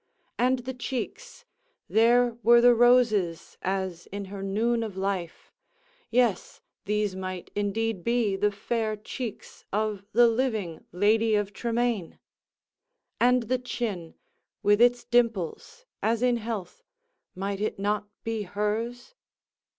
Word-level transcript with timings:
And 0.39 0.57
the 0.65 0.73
cheeks—there 0.73 2.33
were 2.41 2.59
the 2.59 2.73
roses 2.73 3.55
as 3.61 4.07
in 4.07 4.25
her 4.33 4.41
noon 4.41 4.81
of 4.81 4.97
life—yes, 4.97 6.59
these 6.85 7.15
might 7.15 7.51
indeed 7.53 8.03
be 8.03 8.35
the 8.35 8.51
fair 8.51 8.95
cheeks 8.97 9.63
of 9.71 10.03
the 10.11 10.27
living 10.27 10.83
Lady 10.91 11.35
of 11.35 11.53
Tremaine. 11.53 12.17
And 13.19 13.43
the 13.43 13.59
chin, 13.59 14.15
with 14.63 14.81
its 14.81 15.03
dimples, 15.05 15.85
as 16.01 16.23
in 16.23 16.37
health, 16.37 16.81
might 17.35 17.61
it 17.61 17.77
not 17.77 18.07
be 18.23 18.41
hers? 18.41 19.13